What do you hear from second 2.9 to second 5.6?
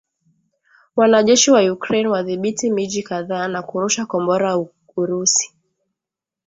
kadhaa na kurusha Kombora Urusi